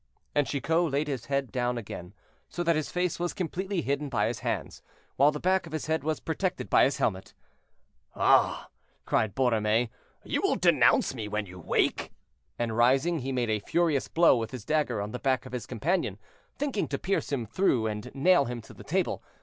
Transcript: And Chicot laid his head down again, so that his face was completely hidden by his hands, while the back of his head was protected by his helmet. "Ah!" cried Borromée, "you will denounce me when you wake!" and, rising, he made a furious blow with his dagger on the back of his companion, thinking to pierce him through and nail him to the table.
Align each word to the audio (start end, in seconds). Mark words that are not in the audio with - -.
And 0.33 0.47
Chicot 0.47 0.89
laid 0.89 1.07
his 1.07 1.25
head 1.25 1.51
down 1.51 1.77
again, 1.77 2.15
so 2.49 2.63
that 2.63 2.75
his 2.75 2.89
face 2.91 3.19
was 3.19 3.35
completely 3.35 3.83
hidden 3.83 4.09
by 4.09 4.25
his 4.25 4.39
hands, 4.39 4.81
while 5.15 5.29
the 5.31 5.39
back 5.39 5.67
of 5.67 5.73
his 5.73 5.85
head 5.85 6.03
was 6.03 6.19
protected 6.19 6.71
by 6.71 6.85
his 6.85 6.97
helmet. 6.97 7.35
"Ah!" 8.15 8.71
cried 9.05 9.35
Borromée, 9.35 9.89
"you 10.23 10.41
will 10.41 10.55
denounce 10.55 11.13
me 11.13 11.27
when 11.27 11.45
you 11.45 11.59
wake!" 11.59 12.11
and, 12.57 12.75
rising, 12.75 13.19
he 13.19 13.31
made 13.31 13.51
a 13.51 13.59
furious 13.59 14.07
blow 14.07 14.35
with 14.35 14.49
his 14.49 14.65
dagger 14.65 14.99
on 15.03 15.11
the 15.11 15.19
back 15.19 15.45
of 15.45 15.51
his 15.53 15.67
companion, 15.67 16.17
thinking 16.57 16.87
to 16.87 16.97
pierce 16.97 17.31
him 17.31 17.45
through 17.45 17.85
and 17.85 18.09
nail 18.15 18.45
him 18.45 18.59
to 18.61 18.73
the 18.73 18.83
table. 18.83 19.21